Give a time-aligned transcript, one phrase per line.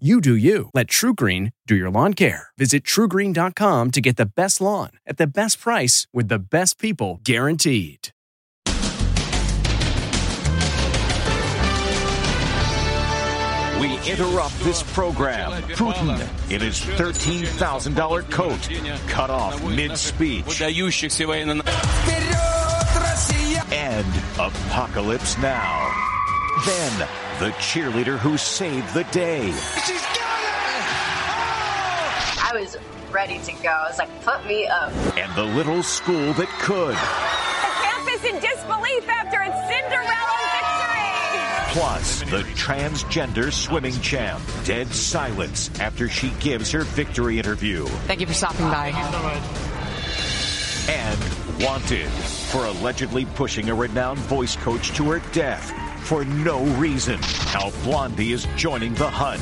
[0.00, 0.70] You do you.
[0.74, 2.48] Let TruGreen do your lawn care.
[2.58, 7.20] Visit trugreen.com to get the best lawn at the best price with the best people
[7.22, 8.08] guaranteed.
[13.80, 15.62] We interrupt this program.
[15.74, 16.18] Putin
[16.50, 18.68] in his $13,000 coat,
[19.06, 20.60] cut off mid-speech.
[23.70, 24.06] And
[24.40, 25.92] Apocalypse Now.
[26.66, 27.08] Then,
[27.38, 29.50] the cheerleader who saved the day.
[32.40, 32.76] I was
[33.10, 33.70] ready to go.
[33.70, 34.92] I was like, put me up.
[35.16, 36.94] And the little school that could.
[36.94, 41.80] The campus in disbelief after its Cinderella victory.
[41.80, 44.40] Plus, the transgender swimming champ.
[44.64, 47.84] Dead silence after she gives her victory interview.
[48.06, 48.90] Thank you for stopping by.
[50.88, 55.72] And wanted for allegedly pushing a renowned voice coach to her death
[56.04, 57.18] for no reason.
[57.22, 59.40] How Blondie is joining the hunt.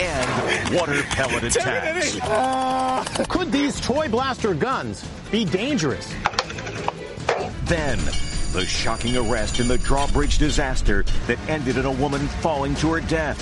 [0.00, 2.20] And water pellet attacks.
[2.20, 6.12] Uh, could these toy blaster guns be dangerous?
[7.64, 7.98] Then,
[8.52, 13.00] the shocking arrest in the drawbridge disaster that ended in a woman falling to her
[13.00, 13.38] death.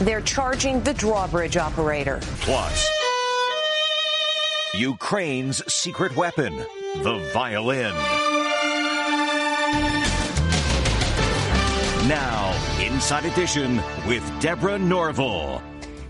[0.00, 2.18] They're charging the drawbridge operator.
[2.40, 2.88] Plus,
[4.74, 7.94] Ukraine's secret weapon, the violin.
[12.08, 15.62] Now, Inside Edition with Deborah Norville.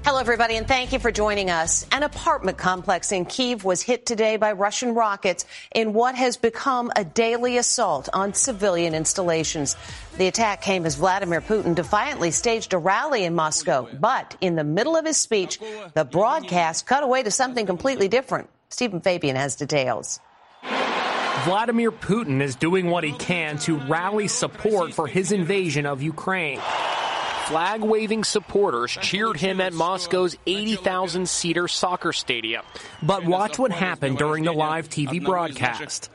[0.04, 1.86] Hello, everybody, and thank you for joining us.
[1.90, 5.44] An apartment complex in Kiev was hit today by Russian rockets
[5.74, 9.74] in what has become a daily assault on civilian installations.
[10.18, 14.62] The attack came as Vladimir Putin defiantly staged a rally in Moscow, but in the
[14.62, 15.58] middle of his speech,
[15.94, 18.48] the broadcast cut away to something completely different.
[18.68, 20.20] Steven Fabian has details.
[21.48, 26.60] Vladimir Putin is doing what he can to rally support for his invasion of Ukraine.
[27.46, 32.62] Flag waving supporters cheered him at Moscow's 80,000 seater soccer stadium.
[33.02, 36.10] But watch what happened during the live TV broadcast.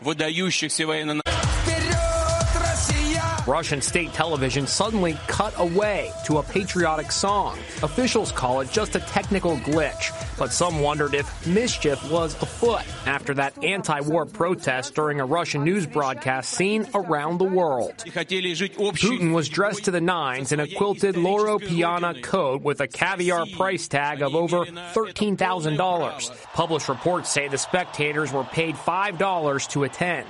[3.45, 7.57] Russian state television suddenly cut away to a patriotic song.
[7.81, 13.33] Officials call it just a technical glitch, but some wondered if mischief was afoot after
[13.33, 17.93] that anti-war protest during a Russian news broadcast seen around the world.
[17.97, 23.45] Putin was dressed to the nines in a quilted Loro Piana coat with a caviar
[23.45, 26.43] price tag of over $13,000.
[26.53, 30.27] Published reports say the spectators were paid $5 to attend.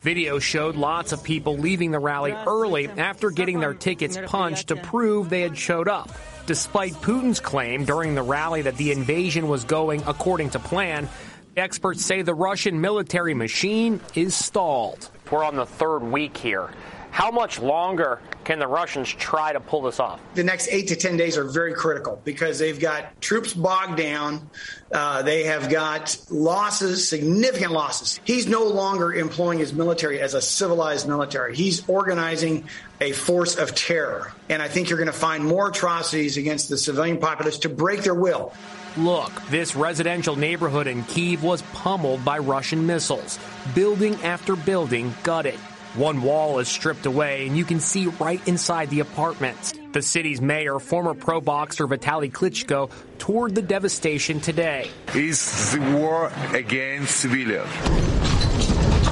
[0.00, 4.76] Video showed lots of people leaving the rally early after getting their tickets punched to
[4.76, 6.10] prove they had showed up.
[6.46, 11.06] Despite Putin's claim during the rally that the invasion was going according to plan,
[11.54, 15.10] experts say the Russian military machine is stalled.
[15.30, 16.70] We're on the third week here.
[17.10, 20.20] How much longer can the Russians try to pull this off?
[20.34, 24.48] The next eight to 10 days are very critical because they've got troops bogged down.
[24.92, 28.20] Uh, they have got losses, significant losses.
[28.24, 31.56] He's no longer employing his military as a civilized military.
[31.56, 32.68] He's organizing
[33.00, 34.32] a force of terror.
[34.48, 38.02] And I think you're going to find more atrocities against the civilian populace to break
[38.02, 38.52] their will.
[38.96, 43.38] Look, this residential neighborhood in Kiev was pummeled by Russian missiles.
[43.74, 45.58] Building after building gutted.
[45.94, 49.74] One wall is stripped away, and you can see right inside the apartments.
[49.92, 54.88] The city's mayor, former pro boxer Vitaly Klitschko, toured the devastation today.
[55.08, 57.68] It's the war against civilians.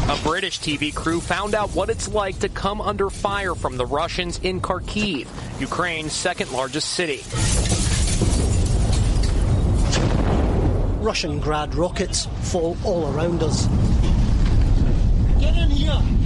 [0.09, 3.85] A British TV crew found out what it's like to come under fire from the
[3.85, 5.26] Russians in Kharkiv,
[5.61, 7.25] Ukraine's second largest city.
[11.02, 13.67] Russian Grad rockets fall all around us.
[15.41, 16.18] Get in here!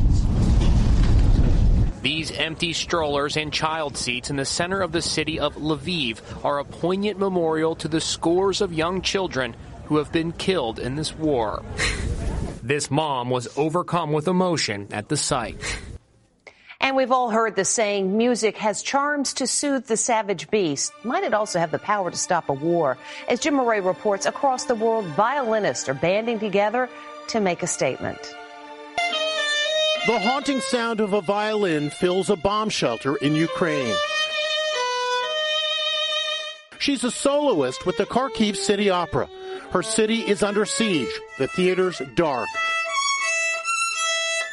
[2.03, 6.59] These empty strollers and child seats in the center of the city of Lviv are
[6.59, 9.55] a poignant memorial to the scores of young children
[9.85, 11.63] who have been killed in this war.
[12.61, 15.57] this mom was overcome with emotion at the sight.
[16.81, 20.93] And we've all heard the saying, music has charms to soothe the savage beast.
[21.05, 22.99] Might it also have the power to stop a war?
[23.29, 26.89] As Jim Moret reports, across the world, violinists are banding together
[27.29, 28.35] to make a statement.
[30.05, 33.95] The haunting sound of a violin fills a bomb shelter in Ukraine.
[36.81, 39.29] She's a soloist with the Kharkiv City Opera.
[39.71, 41.09] Her city is under siege,
[41.39, 42.49] the theater's dark.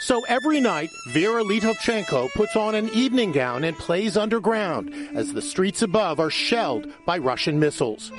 [0.01, 5.41] So every night, Vera Lytovchenko puts on an evening gown and plays underground as the
[5.41, 8.11] streets above are shelled by Russian missiles.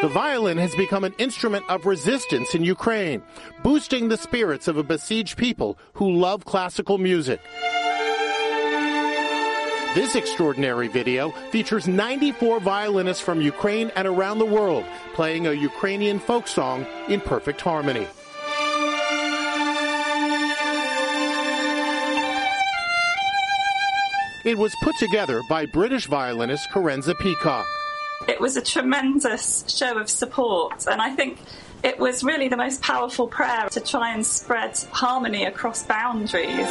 [0.00, 3.22] The violin has become an instrument of resistance in Ukraine,
[3.62, 7.38] boosting the spirits of a besieged people who love classical music.
[9.94, 16.18] This extraordinary video features 94 violinists from Ukraine and around the world playing a Ukrainian
[16.18, 18.06] folk song in perfect harmony.
[24.46, 27.66] It was put together by British violinist Karenza Peacock.
[28.28, 31.38] It was a tremendous show of support, and I think
[31.82, 36.68] it was really the most powerful prayer to try and spread harmony across boundaries.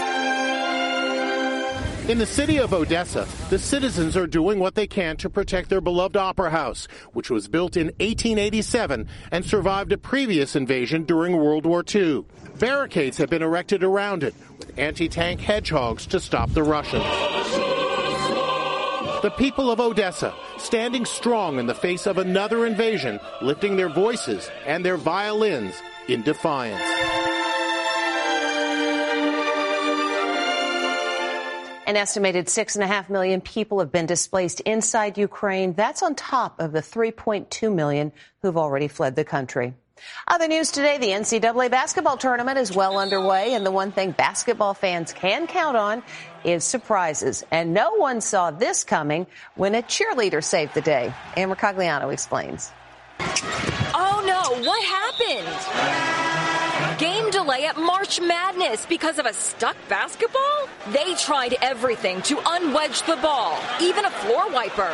[2.08, 5.82] In the city of Odessa, the citizens are doing what they can to protect their
[5.82, 11.66] beloved opera house, which was built in 1887 and survived a previous invasion during World
[11.66, 12.26] War II.
[12.60, 17.06] Barricades have been erected around it with anti-tank hedgehogs to stop the Russians.
[19.22, 24.50] The people of Odessa, standing strong in the face of another invasion, lifting their voices
[24.66, 25.76] and their violins
[26.08, 26.80] in defiance.
[31.86, 35.74] An estimated 6.5 million people have been displaced inside Ukraine.
[35.74, 39.74] That's on top of the 3.2 million who've already fled the country.
[40.28, 44.74] Other news today, the NCAA basketball tournament is well underway, and the one thing basketball
[44.74, 46.04] fans can count on
[46.44, 47.44] is surprises.
[47.52, 51.14] And no one saw this coming when a cheerleader saved the day.
[51.36, 52.72] Amber Cagliano explains.
[53.20, 57.00] Oh no, what happened?
[57.00, 60.68] Game delay at March Madness because of a stuck basketball?
[60.92, 64.92] They tried everything to unwedge the ball, even a floor wiper.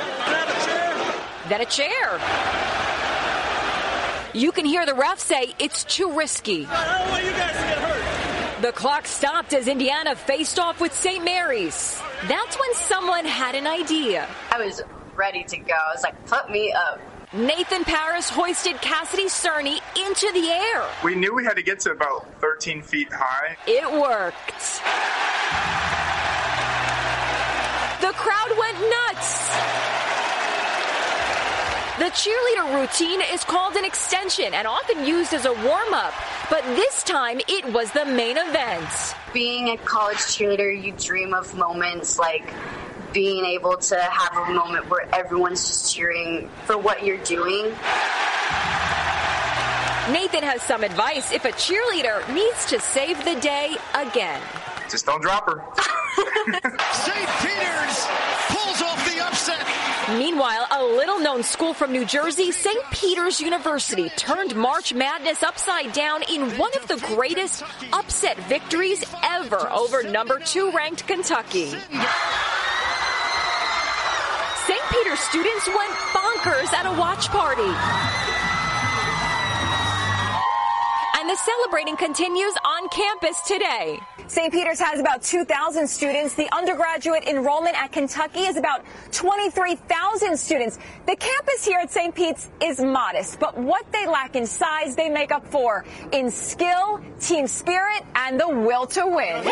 [1.49, 2.74] Then a chair.
[4.35, 6.65] You can hear the ref say it's too risky.
[6.65, 11.23] To The clock stopped as Indiana faced off with St.
[11.23, 12.01] Mary's.
[12.27, 14.27] That's when someone had an idea.
[14.51, 14.81] I was
[15.15, 15.73] ready to go.
[15.73, 16.99] I was like, put me up.
[17.31, 20.83] Nathan Paris hoisted Cassidy Cerny into the air.
[21.01, 23.55] We knew we had to get to about 13 feet high.
[23.65, 24.81] It worked.
[28.01, 30.04] The crowd went nuts.
[31.97, 36.13] The cheerleader routine is called an extension and often used as a warm up,
[36.49, 38.89] but this time it was the main event.
[39.33, 42.53] Being a college cheerleader, you dream of moments like
[43.13, 47.63] being able to have a moment where everyone's just cheering for what you're doing.
[50.11, 54.41] Nathan has some advice if a cheerleader needs to save the day again.
[54.91, 55.63] Just don't drop her.
[56.91, 57.29] St.
[57.39, 58.05] Peter's
[60.07, 62.79] Meanwhile, a little known school from New Jersey, St.
[62.91, 69.67] Peter's University, turned March Madness upside down in one of the greatest upset victories ever
[69.71, 71.69] over number two ranked Kentucky.
[71.69, 71.81] St.
[74.91, 78.34] Peter's students went bonkers at a watch party.
[81.35, 83.99] The celebrating continues on campus today.
[84.27, 84.53] St.
[84.53, 86.33] Peter's has about 2,000 students.
[86.33, 90.79] The undergraduate enrollment at Kentucky is about 23,000 students.
[91.05, 92.15] The campus here at St.
[92.15, 95.83] Pete's is modest, but what they lack in size, they make up for
[96.13, 99.43] in skill, team spirit, and the will to win.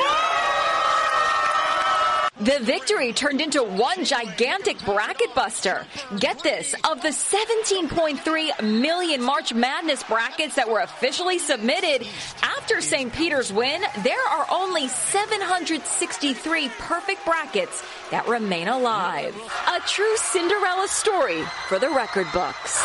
[2.39, 5.85] The victory turned into one gigantic bracket buster.
[6.19, 12.07] Get this, of the 17.3 million March Madness brackets that were officially submitted
[12.41, 13.13] after St.
[13.13, 19.35] Peter's win, there are only 763 perfect brackets that remain alive.
[19.67, 22.81] A true Cinderella story for the record books.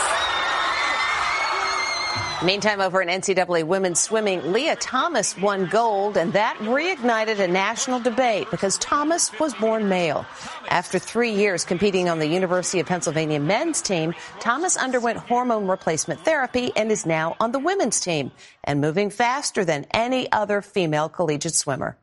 [2.45, 7.99] Meantime, over in NCAA women's swimming, Lia Thomas won gold, and that reignited a national
[7.99, 10.25] debate because Thomas was born male.
[10.69, 16.25] After three years competing on the University of Pennsylvania men's team, Thomas underwent hormone replacement
[16.25, 18.31] therapy and is now on the women's team
[18.63, 21.97] and moving faster than any other female collegiate swimmer.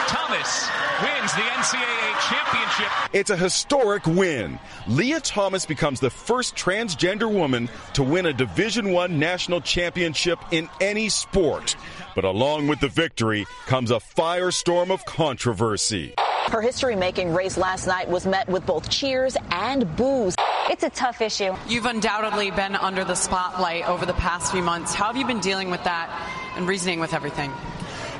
[0.00, 0.68] Thomas
[1.02, 2.92] wins the NCAA championship.
[3.12, 4.58] It's a historic win.
[4.86, 10.68] Lia Thomas becomes the first transgender woman to win a Division One national championship in
[10.80, 11.76] any sport.
[12.14, 16.14] But along with the victory comes a firestorm of controversy.
[16.50, 20.34] Her history making race last night was met with both cheers and boos.
[20.68, 21.54] It's a tough issue.
[21.68, 24.94] You've undoubtedly been under the spotlight over the past few months.
[24.94, 26.10] How have you been dealing with that
[26.56, 27.52] and reasoning with everything?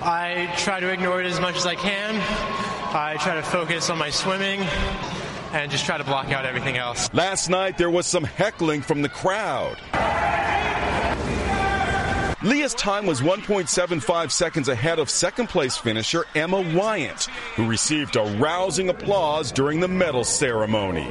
[0.02, 2.69] I try to ignore it as much as I can.
[2.92, 4.60] I try to focus on my swimming
[5.52, 7.08] and just try to block out everything else.
[7.12, 9.76] Last night, there was some heckling from the crowd.
[12.42, 18.22] Lia's time was 1.75 seconds ahead of second place finisher Emma Weyant, who received a
[18.38, 21.08] rousing applause during the medal ceremony.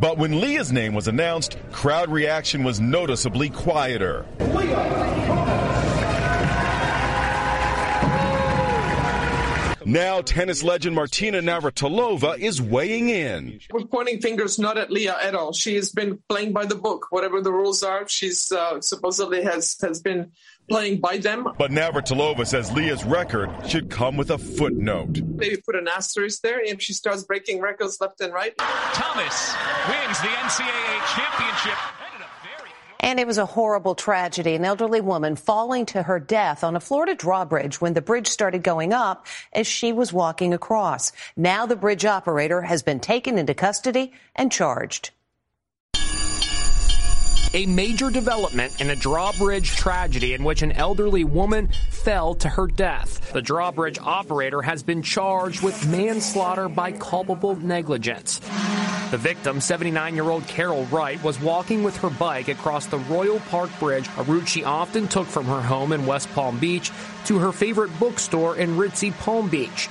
[0.00, 4.24] But when Lia's name was announced, crowd reaction was noticeably quieter.
[9.88, 13.58] Now, tennis legend Martina Navratilova is weighing in.
[13.70, 15.54] We're pointing fingers not at Lia at all.
[15.54, 17.06] She has been playing by the book.
[17.08, 20.30] Whatever the rules are, she's uh, supposedly has has been
[20.68, 21.48] playing by them.
[21.56, 25.22] But Navratilova says Lia's record should come with a footnote.
[25.22, 28.54] Maybe put an asterisk there if she starts breaking records left and right.
[28.58, 29.54] Thomas
[29.88, 31.97] wins the NCAA championship.
[33.00, 34.54] And it was a horrible tragedy.
[34.54, 38.62] An elderly woman falling to her death on a Florida drawbridge when the bridge started
[38.62, 41.12] going up as she was walking across.
[41.36, 45.10] Now the bridge operator has been taken into custody and charged.
[47.54, 52.66] A major development in a drawbridge tragedy in which an elderly woman fell to her
[52.66, 53.32] death.
[53.32, 58.42] The drawbridge operator has been charged with manslaughter by culpable negligence.
[59.10, 63.40] The victim, 79 year old Carol Wright, was walking with her bike across the Royal
[63.40, 66.92] Park Bridge, a route she often took from her home in West Palm Beach
[67.24, 69.88] to her favorite bookstore in ritzy Palm Beach.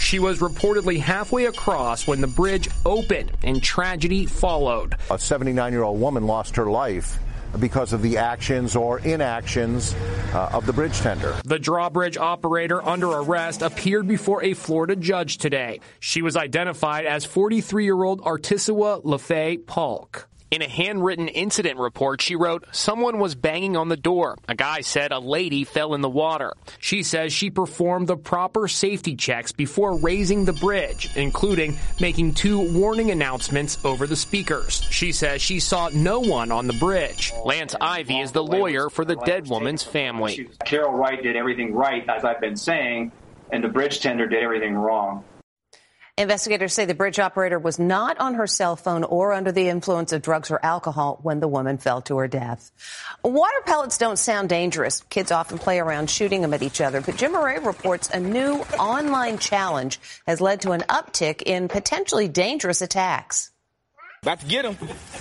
[0.00, 4.96] She was reportedly halfway across when the bridge opened and tragedy followed.
[5.12, 7.20] A 79 year old woman lost her life
[7.58, 9.94] because of the actions or inactions
[10.32, 11.36] uh, of the bridge tender.
[11.44, 15.80] The drawbridge operator under arrest appeared before a Florida judge today.
[16.00, 20.28] She was identified as 43 year old Artisua LaFay Polk.
[20.50, 24.38] In a handwritten incident report, she wrote, Someone was banging on the door.
[24.48, 26.54] A guy said a lady fell in the water.
[26.78, 32.72] She says she performed the proper safety checks before raising the bridge, including making two
[32.72, 34.86] warning announcements over the speakers.
[34.90, 37.30] She says she saw no one on the bridge.
[37.44, 40.48] Lance Ivy is the lawyer for the dead woman's family.
[40.64, 43.12] Carol Wright did everything right, as I've been saying,
[43.52, 45.24] and the bridge tender did everything wrong.
[46.18, 50.12] Investigators say the bridge operator was not on her cell phone or under the influence
[50.12, 52.72] of drugs or alcohol when the woman fell to her death.
[53.22, 55.02] Water pellets don't sound dangerous.
[55.10, 57.00] Kids often play around shooting them at each other.
[57.00, 62.26] But Jim Moret reports a new online challenge has led to an uptick in potentially
[62.26, 63.52] dangerous attacks.
[64.22, 64.76] About to get him.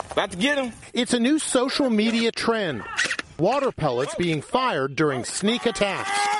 [0.10, 0.74] About to get him.
[0.94, 2.84] It's a new social media trend.
[3.38, 6.37] Water pellets being fired during sneak attacks.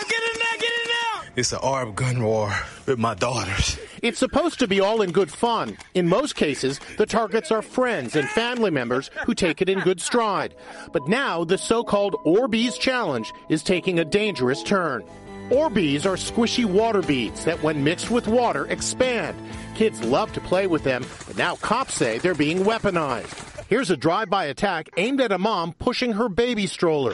[1.38, 2.52] It's an armed gun war
[2.88, 3.78] with my daughters.
[4.02, 5.78] It's supposed to be all in good fun.
[5.94, 10.02] In most cases, the targets are friends and family members who take it in good
[10.02, 10.56] stride.
[10.92, 15.04] But now the so-called Orbeez challenge is taking a dangerous turn.
[15.52, 19.38] Orbeez are squishy water beads that when mixed with water expand.
[19.76, 23.68] Kids love to play with them, but now cops say they're being weaponized.
[23.68, 27.14] Here's a drive-by attack aimed at a mom pushing her baby stroller.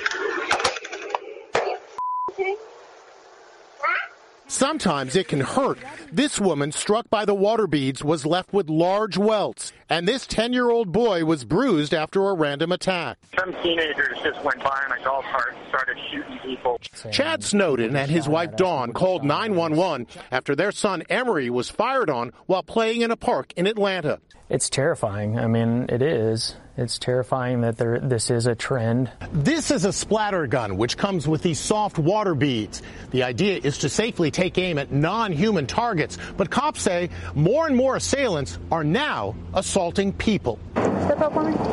[4.54, 5.80] Sometimes it can hurt.
[6.12, 10.54] This woman struck by the water beads was left with large welts, and this 10
[10.54, 13.18] year old boy was bruised after a random attack.
[13.36, 16.80] Some teenagers just went by on a golf cart and started shooting people.
[17.12, 22.32] Chad Snowden and his wife Dawn called 911 after their son Emery was fired on
[22.46, 24.20] while playing in a park in Atlanta.
[24.50, 25.40] It's terrifying.
[25.40, 26.56] I mean, it is.
[26.76, 29.12] It's terrifying that there, this is a trend.
[29.32, 32.82] This is a splatter gun, which comes with these soft water beads.
[33.12, 37.76] The idea is to safely take aim at non-human targets, but cops say more and
[37.76, 40.58] more assailants are now assaulting people.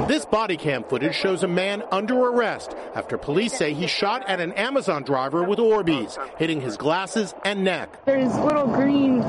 [0.07, 4.39] This body cam footage shows a man under arrest after police say he shot at
[4.39, 8.05] an Amazon driver with Orbeez, hitting his glasses and neck.
[8.05, 9.23] There's little green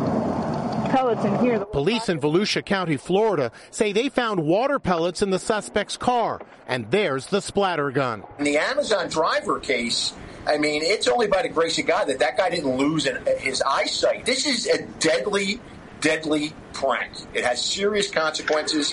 [0.91, 1.65] pellets in here.
[1.65, 6.89] Police in Volusia County, Florida, say they found water pellets in the suspect's car, and
[6.91, 8.24] there's the splatter gun.
[8.38, 10.13] In the Amazon driver case,
[10.45, 13.07] I mean, it's only by the grace of God that that guy didn't lose
[13.38, 14.25] his eyesight.
[14.25, 15.60] This is a deadly,
[16.01, 17.12] deadly prank.
[17.33, 18.91] It has serious consequences.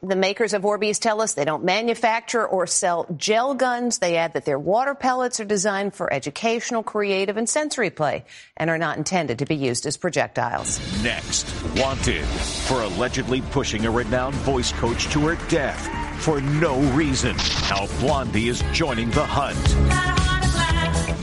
[0.00, 3.98] The makers of Orbeez tell us they don't manufacture or sell gel guns.
[3.98, 8.24] They add that their water pellets are designed for educational, creative, and sensory play
[8.56, 10.78] and are not intended to be used as projectiles.
[11.02, 15.80] Next, wanted for allegedly pushing a renowned voice coach to her death
[16.22, 17.34] for no reason.
[17.36, 19.58] How Blondie is joining the hunt.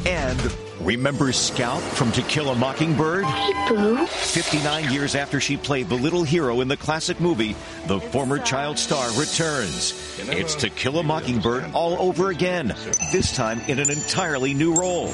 [0.05, 0.39] And
[0.85, 3.25] Remember Scout from To Kill a Mockingbird?
[3.25, 4.05] Hey, Boo.
[4.05, 7.55] 59 years after she played the little hero in the classic movie,
[7.87, 9.93] the former child star returns.
[10.29, 12.67] It's To Kill a Mockingbird all over again,
[13.11, 15.11] this time in an entirely new role.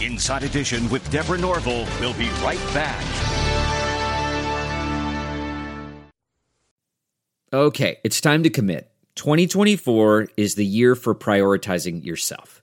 [0.00, 3.04] Inside Edition with Deborah Norville will be right back.
[7.52, 8.90] Okay, it's time to commit.
[9.14, 12.62] 2024 is the year for prioritizing yourself.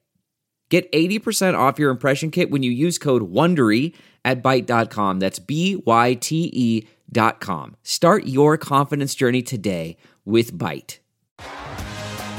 [0.71, 5.19] Get 80% off your impression kit when you use code WONDERY at Byte.com.
[5.19, 7.75] That's B-Y-T-E dot com.
[7.83, 10.99] Start your confidence journey today with Byte.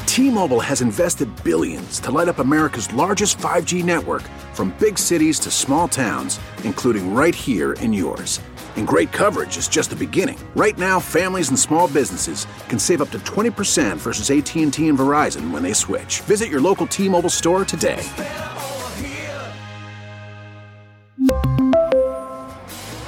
[0.07, 4.23] T-Mobile has invested billions to light up America's largest 5G network
[4.55, 8.41] from big cities to small towns, including right here in yours.
[8.77, 10.39] And great coverage is just the beginning.
[10.55, 15.51] Right now, families and small businesses can save up to 20% versus AT&T and Verizon
[15.51, 16.21] when they switch.
[16.21, 18.07] Visit your local T-Mobile store today.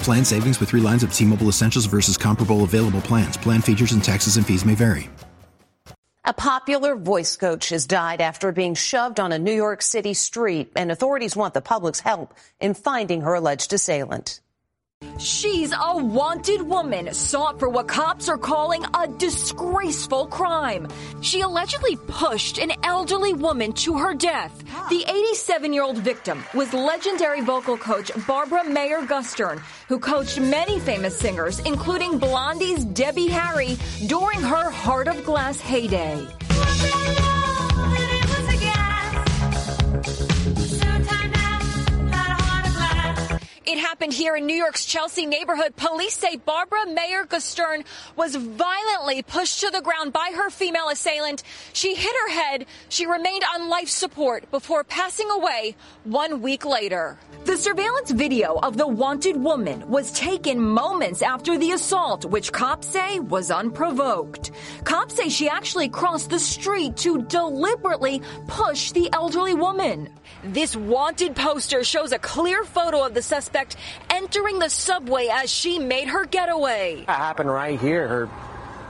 [0.03, 3.37] Plan savings with 3 lines of T-Mobile Essentials versus comparable available plans.
[3.37, 5.11] Plan features and taxes and fees may vary.
[6.27, 10.73] A popular voice coach has died after being shoved on a New York City street,
[10.75, 14.41] and authorities want the public's help in finding her alleged assailant.
[15.19, 20.89] She's a wanted woman sought for what cops are calling a disgraceful crime.
[21.21, 24.63] She allegedly pushed an elderly woman to her death.
[24.91, 30.79] The 87 year old victim was legendary vocal coach Barbara Maier Gustern, who coached many
[30.81, 36.27] famous singers, including Blondie's Debbie Harry, during her Heart of Glass heyday.
[43.75, 45.75] It happened here in New York's Chelsea neighborhood.
[45.75, 47.83] Police say Barbara Maier Gustern
[48.15, 51.43] was violently pushed to the ground by her female assailant.
[51.73, 52.67] She hit her head.
[52.89, 57.19] She remained on life support before passing away one week later.
[57.47, 62.87] The surveillance video of the wanted woman was taken moments after the assault, which cops
[62.87, 64.53] say was unprovoked.
[64.85, 70.11] Cops say she actually crossed the street to deliberately push the elderly woman.
[70.45, 73.64] This wanted poster shows a clear photo of the suspect
[74.11, 77.05] entering the subway as she made her getaway.
[77.07, 78.09] That happened right here.
[78.09, 78.29] Her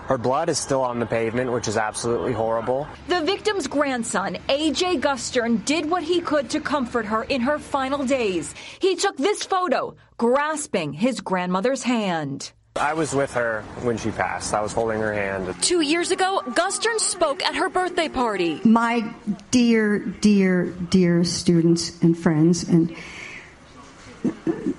[0.07, 2.87] her blood is still on the pavement, which is absolutely horrible.
[3.09, 8.05] The victim's grandson, AJ Gustern, did what he could to comfort her in her final
[8.05, 8.55] days.
[8.81, 12.53] He took this photo, grasping his grandmother's hand.
[12.77, 14.53] I was with her when she passed.
[14.53, 15.55] I was holding her hand.
[15.63, 18.61] Two years ago, Gustern spoke at her birthday party.
[18.65, 19.15] My
[19.53, 22.95] dear, dear, dear students and friends, and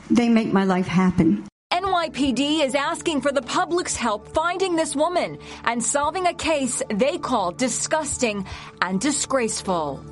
[0.09, 1.45] they make my life happen.
[1.71, 7.17] NYPD is asking for the public's help finding this woman and solving a case they
[7.17, 8.45] call disgusting
[8.81, 10.03] and disgraceful.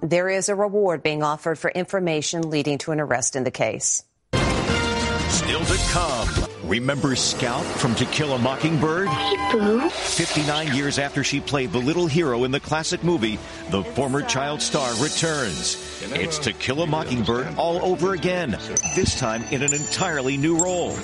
[0.00, 4.02] There is a reward being offered for information leading to an arrest in the case.
[4.32, 6.57] Still to come.
[6.68, 9.08] Remember Scout from To Kill a Mockingbird?
[9.08, 9.88] Hey, Boo.
[9.88, 13.38] 59 years after she played the little hero in the classic movie,
[13.70, 16.02] the former child star returns.
[16.12, 18.50] It's To Kill a Mockingbird all over again,
[18.94, 20.94] this time in an entirely new role.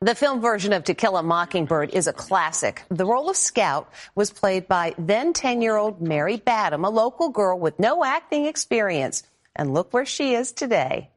[0.00, 2.82] The film version of To Kill a Mockingbird is a classic.
[2.88, 7.28] The role of Scout was played by then 10 year old Mary Badham, a local
[7.28, 9.22] girl with no acting experience.
[9.56, 11.10] And look where she is today.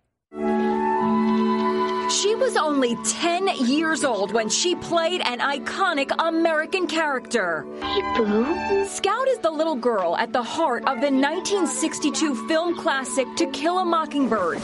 [2.10, 7.66] She was only 10 years old when she played an iconic American character.
[7.82, 8.86] Hey, Boo.
[8.86, 13.80] Scout is the little girl at the heart of the 1962 film classic To Kill
[13.80, 14.60] a Mockingbird,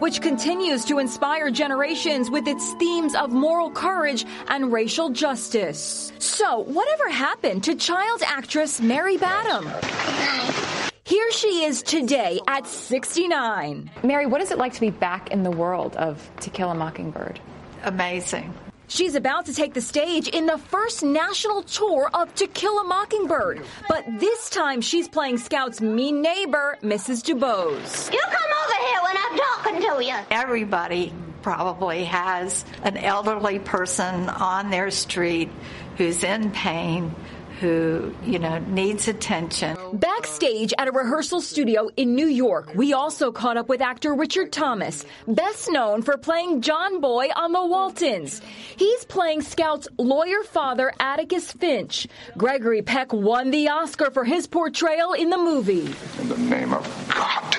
[0.00, 6.12] which continues to inspire generations with its themes of moral courage and racial justice.
[6.18, 10.71] So, whatever happened to child actress Mary Badham?
[11.04, 13.90] Here she is today at 69.
[14.04, 16.74] Mary, what is it like to be back in the world of To Kill a
[16.76, 17.40] Mockingbird?
[17.82, 18.54] Amazing.
[18.86, 22.84] She's about to take the stage in the first national tour of To Kill a
[22.84, 23.64] Mockingbird.
[23.88, 27.24] But this time she's playing Scout's mean neighbor, Mrs.
[27.24, 28.12] DuBose.
[28.12, 30.16] You come over here when I'm talking to you.
[30.30, 31.12] Everybody
[31.42, 35.50] probably has an elderly person on their street
[35.96, 37.12] who's in pain,
[37.58, 39.76] who, you know, needs attention.
[39.92, 44.50] Backstage at a rehearsal studio in New York, we also caught up with actor Richard
[44.50, 48.40] Thomas, best known for playing John Boy on The Waltons.
[48.76, 52.06] He's playing Scout's lawyer father, Atticus Finch.
[52.38, 55.94] Gregory Peck won the Oscar for his portrayal in the movie.
[56.18, 57.56] In the name of God,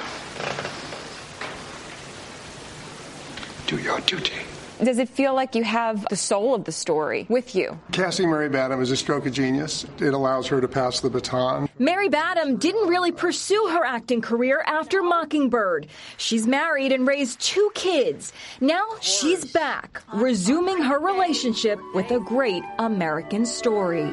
[3.68, 4.34] do your duty.
[4.82, 7.80] Does it feel like you have the soul of the story with you?
[7.92, 9.86] Cassie Murray Badham is a stroke of genius.
[10.00, 11.70] It allows her to pass the baton.
[11.80, 15.88] Mary Badham didn't really pursue her acting career after Mockingbird.
[16.18, 18.34] She's married and raised two kids.
[18.60, 24.12] Now she's back, resuming her relationship with a great American story.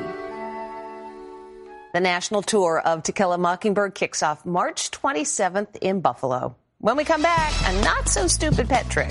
[1.93, 6.55] The national tour of To Kill a Mockingbird kicks off March 27th in Buffalo.
[6.79, 9.11] When we come back, a not so stupid pet trick.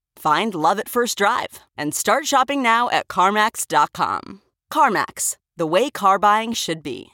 [0.21, 4.41] Find love at first drive and start shopping now at CarMax.com.
[4.71, 7.07] CarMax, the way car buying should be.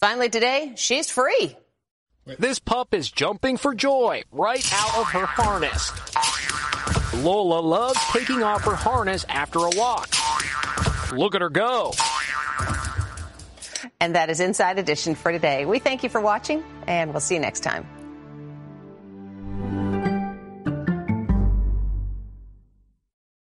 [0.00, 1.56] Finally, today, she's free.
[2.40, 5.92] This pup is jumping for joy right out of her harness.
[7.22, 10.08] Lola loves taking off her harness after a walk.
[11.12, 11.92] Look at her go.
[14.00, 15.64] And that is Inside Edition for today.
[15.64, 17.86] We thank you for watching, and we'll see you next time.